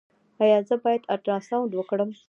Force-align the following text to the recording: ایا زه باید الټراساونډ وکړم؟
ایا 0.43 0.57
زه 0.67 0.75
باید 0.83 1.01
الټراساونډ 1.13 1.71
وکړم؟ 1.75 2.09